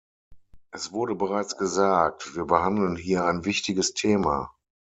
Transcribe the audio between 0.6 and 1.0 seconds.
Es